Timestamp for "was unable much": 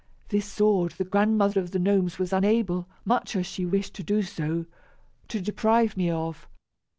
2.17-3.35